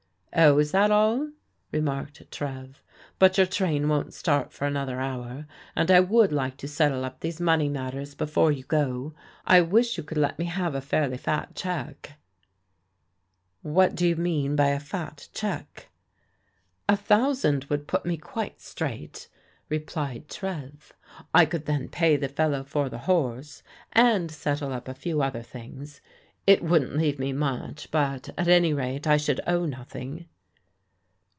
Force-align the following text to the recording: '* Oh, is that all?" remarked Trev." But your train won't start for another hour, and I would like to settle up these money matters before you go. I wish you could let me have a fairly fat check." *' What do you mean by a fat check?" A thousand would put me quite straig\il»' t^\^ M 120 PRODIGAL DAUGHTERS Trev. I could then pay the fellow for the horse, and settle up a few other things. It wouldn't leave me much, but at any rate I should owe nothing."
'* 0.31 0.33
Oh, 0.51 0.57
is 0.59 0.71
that 0.71 0.91
all?" 0.91 1.31
remarked 1.73 2.31
Trev." 2.31 2.81
But 3.19 3.37
your 3.37 3.45
train 3.45 3.89
won't 3.89 4.13
start 4.13 4.53
for 4.53 4.63
another 4.65 5.01
hour, 5.01 5.45
and 5.75 5.91
I 5.91 5.99
would 5.99 6.31
like 6.31 6.55
to 6.59 6.69
settle 6.69 7.03
up 7.03 7.19
these 7.19 7.41
money 7.41 7.67
matters 7.67 8.15
before 8.15 8.49
you 8.49 8.63
go. 8.63 9.13
I 9.45 9.59
wish 9.59 9.97
you 9.97 10.03
could 10.05 10.17
let 10.17 10.39
me 10.39 10.45
have 10.45 10.73
a 10.73 10.79
fairly 10.79 11.17
fat 11.17 11.53
check." 11.53 12.13
*' 12.99 13.61
What 13.61 13.93
do 13.93 14.07
you 14.07 14.15
mean 14.15 14.55
by 14.55 14.67
a 14.69 14.79
fat 14.79 15.27
check?" 15.33 15.89
A 16.87 16.95
thousand 16.95 17.65
would 17.65 17.85
put 17.85 18.05
me 18.05 18.15
quite 18.15 18.59
straig\il»' 18.61 19.27
t^\^ 19.27 19.27
M 19.29 19.83
120 19.83 19.83
PRODIGAL 19.83 20.19
DAUGHTERS 20.21 20.87
Trev. 20.87 20.93
I 21.33 21.45
could 21.45 21.65
then 21.65 21.89
pay 21.89 22.15
the 22.15 22.29
fellow 22.29 22.63
for 22.63 22.87
the 22.87 22.99
horse, 22.99 23.63
and 23.91 24.31
settle 24.31 24.71
up 24.71 24.87
a 24.87 24.93
few 24.95 25.21
other 25.21 25.41
things. 25.41 25.99
It 26.47 26.63
wouldn't 26.63 26.97
leave 26.97 27.19
me 27.19 27.33
much, 27.33 27.91
but 27.91 28.29
at 28.35 28.47
any 28.47 28.73
rate 28.73 29.05
I 29.05 29.17
should 29.17 29.39
owe 29.45 29.65
nothing." 29.67 30.27